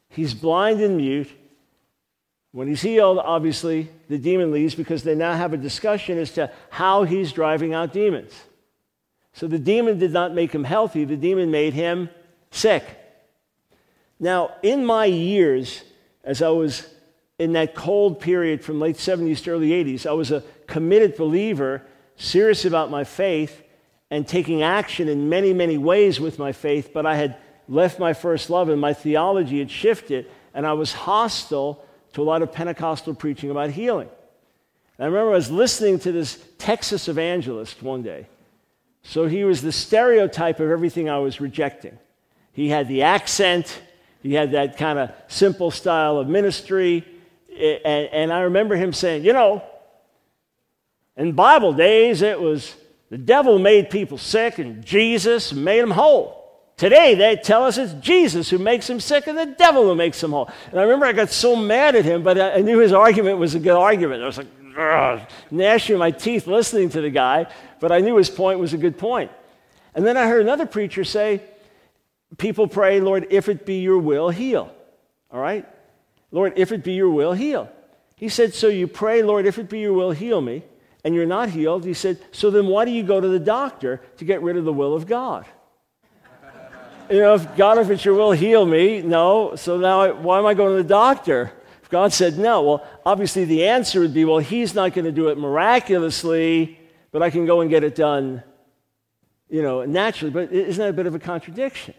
[0.09, 1.29] he's blind and mute.
[2.53, 6.51] When he's healed, obviously, the demon leaves because they now have a discussion as to
[6.69, 8.31] how he's driving out demons.
[9.33, 12.11] So the demon did not make him healthy, the demon made him
[12.51, 12.85] sick.
[14.19, 15.83] Now, in my years,
[16.23, 16.87] as I was
[17.39, 21.81] in that cold period from late 70s to early 80s, I was a committed believer,
[22.17, 23.63] serious about my faith,
[24.11, 27.37] and taking action in many, many ways with my faith, but I had
[27.67, 32.23] left my first love and my theology had shifted, and I was hostile to a
[32.23, 34.09] lot of Pentecostal preaching about healing.
[34.97, 38.27] And I remember I was listening to this Texas evangelist one day.
[39.03, 41.97] So he was the stereotype of everything I was rejecting.
[42.53, 43.81] He had the accent,
[44.21, 47.03] he had that kind of simple style of ministry.
[47.51, 49.63] And, and I remember him saying, You know,
[51.17, 52.75] in Bible days, it was
[53.09, 56.42] the devil made people sick and Jesus made them whole.
[56.77, 60.23] Today, they tell us it's Jesus who makes him sick and the devil who makes
[60.23, 60.49] him whole.
[60.71, 63.55] And I remember I got so mad at him, but I knew his argument was
[63.55, 64.23] a good argument.
[64.23, 67.45] I was like, gnashing my teeth listening to the guy,
[67.79, 69.31] but I knew his point was a good point.
[69.93, 71.41] And then I heard another preacher say,
[72.39, 74.73] People pray, Lord, if it be your will, heal.
[75.29, 75.67] All right?
[76.31, 77.69] Lord, if it be your will, heal.
[78.15, 80.63] He said, So you pray, Lord, if it be your will, heal me
[81.03, 84.01] and you're not healed, he said, so then why do you go to the doctor
[84.17, 85.45] to get rid of the will of God?
[87.09, 89.01] You know, if God, if it's your will, heal me.
[89.01, 89.55] No.
[89.55, 91.51] So now, I, why am I going to the doctor?
[91.81, 95.11] If God said no, well, obviously the answer would be, well, He's not going to
[95.11, 96.79] do it miraculously,
[97.11, 98.43] but I can go and get it done,
[99.49, 100.31] you know, naturally.
[100.31, 101.93] But isn't that a bit of a contradiction?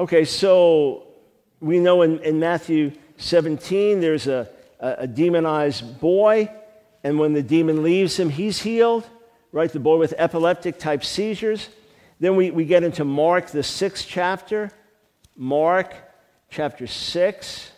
[0.00, 1.06] Okay, so
[1.60, 4.48] we know in, in Matthew 17, there's a,
[4.80, 6.50] a, a demonized boy
[7.04, 9.06] and when the demon leaves him, he's healed,
[9.52, 9.70] right?
[9.70, 11.68] The boy with epileptic type seizures.
[12.20, 14.70] Then we, we get into Mark, the sixth chapter.
[15.36, 15.94] Mark
[16.50, 17.70] chapter 6.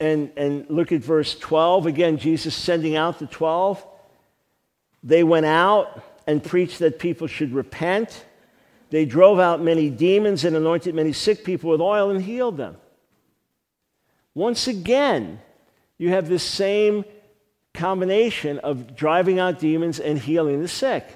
[0.00, 1.86] and, and look at verse 12.
[1.86, 3.84] Again, Jesus sending out the 12.
[5.02, 8.24] They went out and preached that people should repent.
[8.90, 12.76] They drove out many demons and anointed many sick people with oil and healed them.
[14.34, 15.40] Once again,
[15.98, 17.04] you have this same
[17.78, 21.06] combination of driving out demons and healing the sick.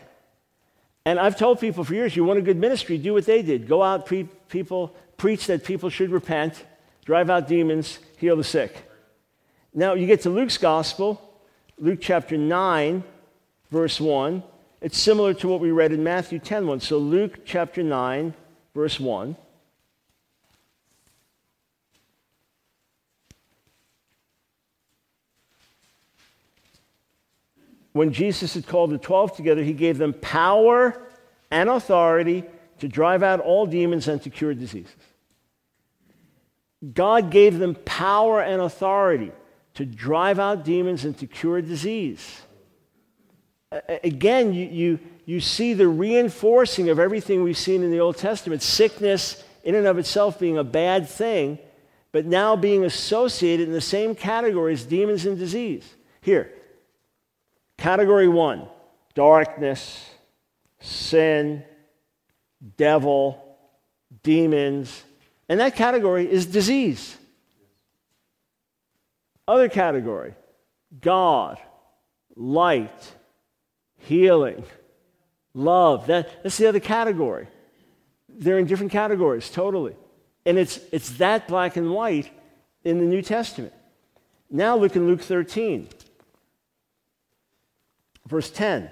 [1.04, 3.66] And I've told people for years, you want a good ministry, do what they did.
[3.68, 6.64] Go out, pre- people, preach that people should repent,
[7.04, 8.88] drive out demons, heal the sick.
[9.74, 11.20] Now you get to Luke's gospel,
[11.78, 13.02] Luke chapter 9,
[13.70, 14.42] verse 1.
[14.80, 16.80] It's similar to what we read in Matthew 10 1.
[16.80, 18.34] So Luke chapter 9,
[18.74, 19.36] verse 1.
[27.92, 31.00] When Jesus had called the 12 together, he gave them power
[31.50, 32.44] and authority
[32.78, 34.96] to drive out all demons and to cure diseases.
[36.94, 39.30] God gave them power and authority
[39.74, 42.42] to drive out demons and to cure disease.
[44.02, 48.62] Again, you, you, you see the reinforcing of everything we've seen in the Old Testament
[48.62, 51.58] sickness, in and of itself, being a bad thing,
[52.10, 55.88] but now being associated in the same category as demons and disease.
[56.20, 56.52] Here,
[57.82, 58.68] category one
[59.14, 60.08] darkness,
[60.80, 61.64] sin,
[62.76, 63.42] devil,
[64.22, 65.02] demons,
[65.48, 67.16] and that category is disease.
[69.48, 70.34] Other category
[71.00, 71.58] God,
[72.36, 73.12] light,
[73.98, 74.64] healing,
[75.52, 76.06] love.
[76.06, 77.48] That, that's the other category.
[78.28, 79.96] They're in different categories, totally.
[80.46, 82.30] And it's, it's that black and white
[82.84, 83.72] in the New Testament.
[84.50, 85.88] Now look in Luke 13,
[88.32, 88.90] verse 10.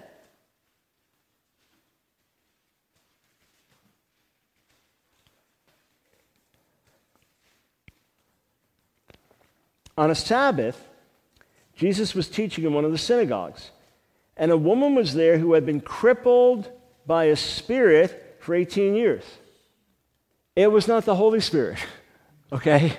[9.96, 10.86] On a Sabbath,
[11.74, 13.70] Jesus was teaching in one of the synagogues,
[14.36, 16.70] and a woman was there who had been crippled
[17.06, 19.24] by a spirit for 18 years.
[20.54, 21.78] It was not the Holy Spirit,
[22.52, 22.96] okay?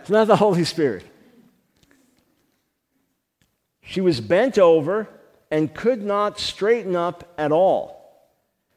[0.00, 1.04] It's not the Holy Spirit.
[3.82, 5.08] She was bent over
[5.50, 7.96] and could not straighten up at all.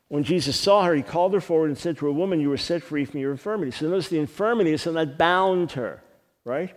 [0.08, 2.58] When Jesus saw her, he called her forward and said to her, Woman, you were
[2.58, 3.72] set free from your infirmity.
[3.72, 6.04] So notice the infirmity is something that bound her,
[6.46, 6.76] right?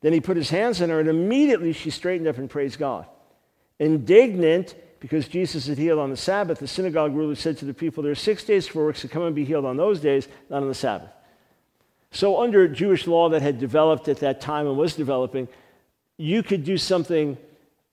[0.00, 3.06] Then he put his hands on her, and immediately she straightened up and praised God.
[3.78, 8.02] Indignant because Jesus had healed on the Sabbath, the synagogue ruler said to the people,
[8.02, 10.62] There are six days for works, so come and be healed on those days, not
[10.62, 11.10] on the Sabbath.
[12.10, 15.46] So, under Jewish law that had developed at that time and was developing,
[16.16, 17.36] you could do something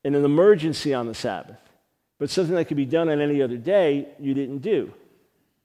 [0.05, 1.57] in an emergency on the Sabbath,
[2.19, 4.93] but something that could be done on any other day, you didn't do.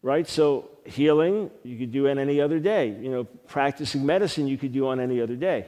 [0.02, 0.26] Right?
[0.26, 2.88] So, healing, you could do on any other day.
[2.88, 5.66] You know, practicing medicine, you could do on any other day.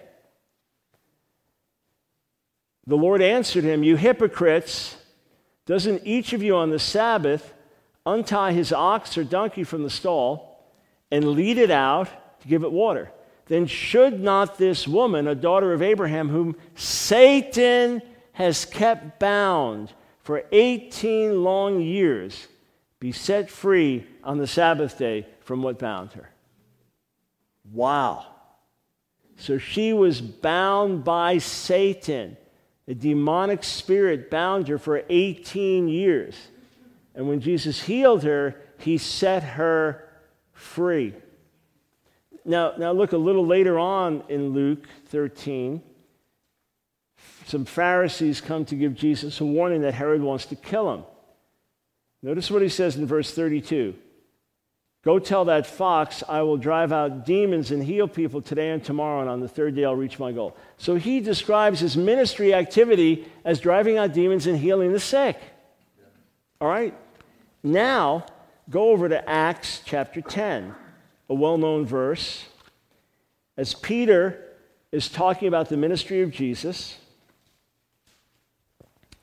[2.86, 4.96] The Lord answered him, You hypocrites,
[5.66, 7.52] doesn't each of you on the Sabbath
[8.06, 10.66] untie his ox or donkey from the stall
[11.10, 12.08] and lead it out
[12.40, 13.12] to give it water?
[13.48, 18.00] Then should not this woman, a daughter of Abraham, whom Satan
[18.32, 19.92] has kept bound
[20.22, 22.48] for 18 long years,
[23.00, 26.30] be set free on the Sabbath day from what bound her?
[27.72, 28.26] Wow.
[29.36, 32.36] So she was bound by Satan.
[32.88, 36.36] A demonic spirit bound her for 18 years.
[37.14, 40.08] And when Jesus healed her, he set her
[40.52, 41.14] free.
[42.44, 45.82] Now, now look a little later on in Luke 13.
[47.52, 51.04] Some Pharisees come to give Jesus a warning that Herod wants to kill him.
[52.22, 53.94] Notice what he says in verse 32.
[55.04, 59.20] Go tell that fox, I will drive out demons and heal people today and tomorrow,
[59.20, 60.56] and on the third day I'll reach my goal.
[60.78, 65.38] So he describes his ministry activity as driving out demons and healing the sick.
[66.58, 66.94] All right?
[67.62, 68.24] Now,
[68.70, 70.74] go over to Acts chapter 10,
[71.28, 72.46] a well known verse.
[73.58, 74.42] As Peter
[74.90, 76.96] is talking about the ministry of Jesus,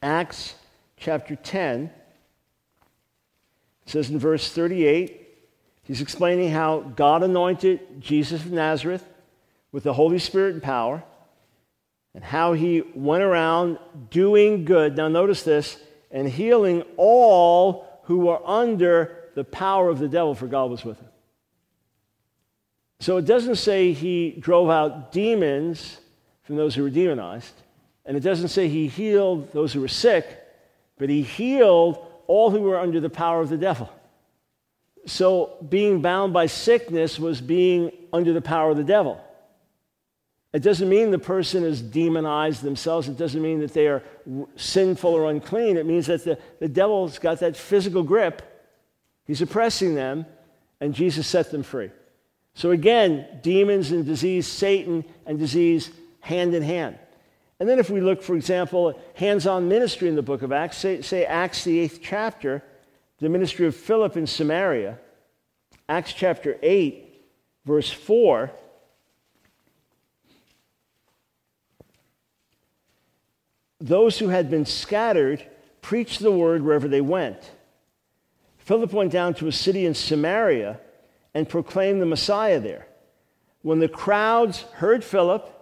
[0.02, 0.56] Acts
[0.98, 1.92] chapter 10
[3.86, 5.28] says in verse 38
[5.84, 9.04] He's explaining how God anointed Jesus of Nazareth
[9.72, 11.04] with the Holy Spirit and power,
[12.14, 13.80] and how he went around
[14.12, 14.96] doing good.
[14.96, 15.78] Now, notice this
[16.12, 21.00] and healing all who were under the power of the devil, for God was with
[21.00, 21.10] him.
[23.00, 25.98] So it doesn't say he drove out demons
[26.44, 27.54] from those who were demonized,
[28.10, 30.26] and it doesn't say he healed those who were sick,
[30.98, 33.88] but he healed all who were under the power of the devil.
[35.06, 39.24] So being bound by sickness was being under the power of the devil.
[40.54, 43.08] It doesn't mean the person is demonized themselves.
[43.08, 44.02] It doesn't mean that they are
[44.56, 45.78] sinful or unclean.
[45.78, 48.42] It means that the, the devil's got that physical grip.
[49.28, 50.26] He's oppressing them,
[50.82, 51.92] and Jesus set them free.
[52.56, 55.92] So again, demons and disease, Satan and disease
[56.22, 56.98] hand in hand.
[57.60, 61.02] And then if we look, for example, hands-on ministry in the book of Acts, say,
[61.02, 62.64] say Acts the eighth chapter,
[63.20, 64.98] the ministry of Philip in Samaria,
[65.90, 67.22] Acts chapter 8,
[67.66, 68.52] verse 4.
[73.82, 75.46] Those who had been scattered
[75.82, 77.52] preached the word wherever they went.
[78.60, 80.80] Philip went down to a city in Samaria
[81.34, 82.88] and proclaimed the Messiah there.
[83.64, 85.59] When the crowds heard Philip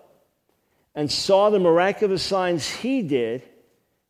[0.97, 3.43] and saw the miraculous signs he did,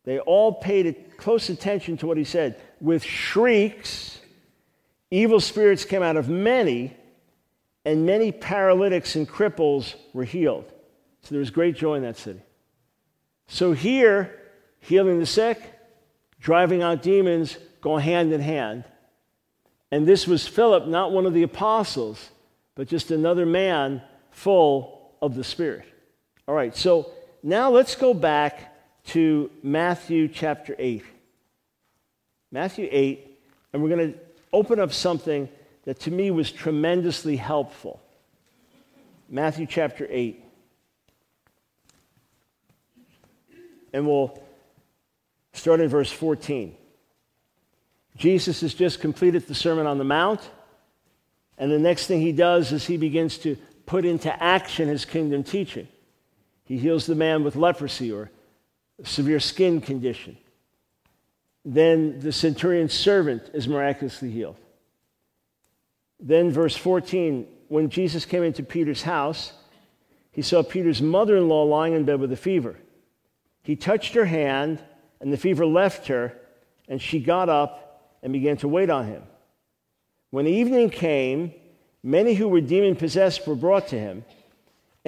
[0.04, 2.58] they all paid close attention to what he said.
[2.80, 4.18] With shrieks,
[5.10, 6.96] evil spirits came out of many,
[7.84, 10.64] and many paralytics and cripples were healed.
[11.24, 12.40] So there was great joy in that city.
[13.48, 14.40] So here,
[14.80, 15.60] healing the sick,
[16.40, 18.84] driving out demons go hand in hand.
[19.90, 22.30] And this was Philip, not one of the apostles,
[22.74, 25.84] but just another man full of the Spirit.
[26.48, 27.10] All right, so
[27.42, 28.74] now let's go back
[29.08, 31.04] to Matthew chapter 8.
[32.50, 33.38] Matthew 8,
[33.74, 34.18] and we're going to
[34.50, 35.50] open up something
[35.84, 38.00] that to me was tremendously helpful.
[39.28, 40.42] Matthew chapter 8.
[43.92, 44.42] And we'll
[45.52, 46.74] start in verse 14.
[48.16, 50.40] Jesus has just completed the Sermon on the Mount,
[51.58, 55.44] and the next thing he does is he begins to put into action his kingdom
[55.44, 55.86] teaching.
[56.68, 58.30] He heals the man with leprosy or
[59.02, 60.36] severe skin condition.
[61.64, 64.58] Then the centurion's servant is miraculously healed.
[66.20, 69.54] Then, verse 14, when Jesus came into Peter's house,
[70.30, 72.76] he saw Peter's mother in law lying in bed with a fever.
[73.62, 74.78] He touched her hand,
[75.22, 76.34] and the fever left her,
[76.86, 79.22] and she got up and began to wait on him.
[80.28, 81.54] When evening came,
[82.02, 84.26] many who were demon possessed were brought to him,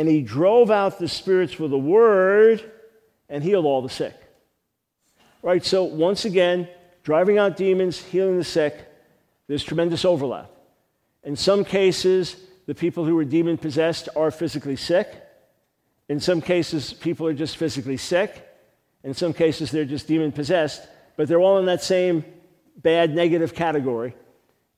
[0.01, 2.65] and he drove out the spirits with a word
[3.29, 4.15] and healed all the sick.
[5.43, 5.63] Right?
[5.63, 6.69] So, once again,
[7.03, 8.75] driving out demons, healing the sick,
[9.47, 10.51] there's tremendous overlap.
[11.23, 12.35] In some cases,
[12.65, 15.23] the people who are demon possessed are physically sick.
[16.09, 18.49] In some cases, people are just physically sick.
[19.05, 20.81] In some cases, they're just demon possessed,
[21.19, 22.25] but they're all in that same
[22.75, 24.15] bad, negative category.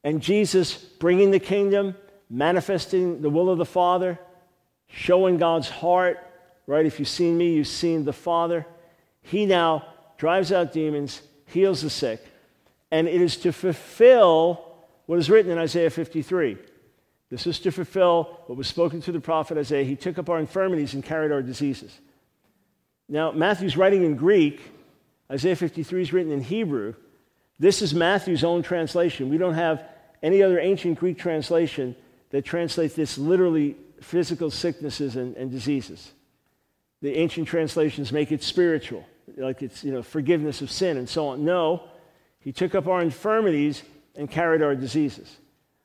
[0.03, 1.95] And Jesus bringing the kingdom,
[2.29, 4.19] manifesting the will of the Father,
[4.93, 6.19] showing God's heart,
[6.67, 6.87] right?
[6.87, 8.67] If you've seen me, you've seen the Father.
[9.23, 9.87] He now
[10.19, 12.25] drives out demons, heals the sick,
[12.91, 14.65] and it is to fulfill
[15.07, 16.59] what is written in Isaiah 53.
[17.31, 19.85] This is to fulfill what was spoken through the prophet Isaiah.
[19.85, 21.99] He took up our infirmities and carried our diseases.
[23.09, 24.61] Now, Matthew's writing in Greek,
[25.31, 26.95] Isaiah 53 is written in Hebrew.
[27.59, 29.31] This is Matthew's own translation.
[29.31, 29.83] We don't have
[30.23, 31.97] any other ancient Greek translation
[32.31, 36.13] that translates this literally physical sicknesses and, and diseases.
[37.01, 39.05] The ancient translations make it spiritual
[39.37, 41.45] like it's, you know, forgiveness of sin and so on.
[41.45, 41.85] No,
[42.41, 43.83] he took up our infirmities
[44.17, 45.37] and carried our diseases.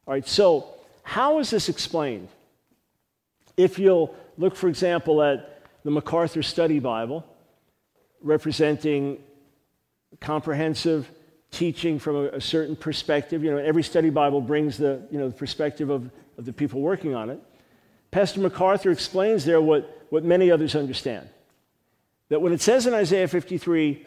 [0.05, 0.67] All right, so
[1.03, 2.29] how is this explained?
[3.55, 7.25] If you'll look, for example, at the MacArthur Study Bible,
[8.21, 9.19] representing
[10.19, 11.09] comprehensive
[11.51, 13.43] teaching from a, a, certain perspective.
[13.43, 16.81] You know, every study Bible brings the, you know, the perspective of, of the people
[16.81, 17.39] working on it.
[18.17, 21.29] Pastor MacArthur explains there what, what many others understand
[22.29, 24.03] that when it says in Isaiah 53,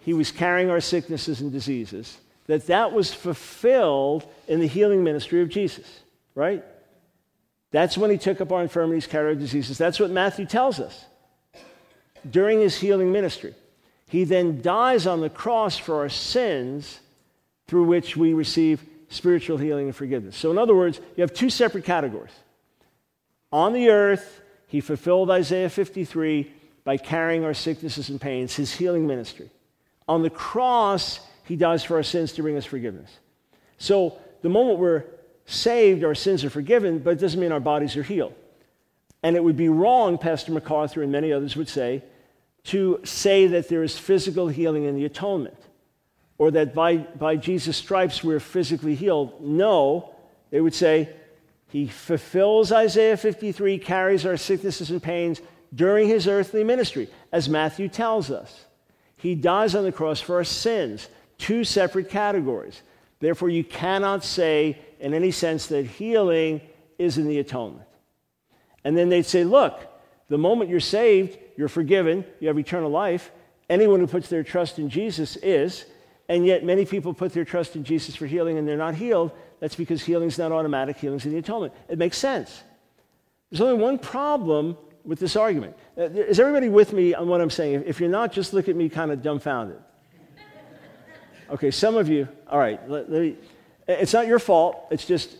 [0.00, 5.42] he was carrying our sicknesses and diseases, that that was fulfilled in the healing ministry
[5.42, 5.86] of Jesus,
[6.34, 6.64] right?
[7.70, 9.78] That's when he took up our infirmities, carried our diseases.
[9.78, 11.04] That's what Matthew tells us
[12.28, 13.54] during his healing ministry.
[14.08, 16.98] He then dies on the cross for our sins
[17.68, 20.36] through which we receive spiritual healing and forgiveness.
[20.36, 22.32] So, in other words, you have two separate categories.
[23.52, 26.50] On the earth, he fulfilled Isaiah 53
[26.84, 29.50] by carrying our sicknesses and pains, his healing ministry.
[30.08, 33.10] On the cross, he dies for our sins to bring us forgiveness.
[33.78, 35.04] So the moment we're
[35.46, 38.34] saved, our sins are forgiven, but it doesn't mean our bodies are healed.
[39.22, 42.02] And it would be wrong, Pastor MacArthur and many others would say,
[42.64, 45.58] to say that there is physical healing in the atonement
[46.38, 49.40] or that by, by Jesus' stripes we're physically healed.
[49.40, 50.14] No,
[50.50, 51.08] they would say
[51.72, 55.40] he fulfills Isaiah 53, carries our sicknesses and pains,
[55.74, 58.66] during his earthly ministry, as Matthew tells us.
[59.16, 61.08] He dies on the cross for our sins,
[61.38, 62.82] two separate categories.
[63.20, 66.60] Therefore, you cannot say in any sense that healing
[66.98, 67.88] is in the atonement.
[68.84, 69.80] And then they'd say, look,
[70.28, 73.30] the moment you're saved, you're forgiven, you have eternal life.
[73.70, 75.86] Anyone who puts their trust in Jesus is.
[76.28, 79.30] And yet, many people put their trust in Jesus for healing and they're not healed.
[79.62, 81.72] That's because healing is not automatic, healing is in the atonement.
[81.88, 82.64] It makes sense.
[83.48, 85.76] There's only one problem with this argument.
[85.96, 87.84] Uh, is everybody with me on what I'm saying?
[87.86, 89.78] If you're not, just look at me kind of dumbfounded.
[91.48, 93.36] Okay, some of you, all right, let, let me,
[93.86, 94.88] it's not your fault.
[94.90, 95.36] It's just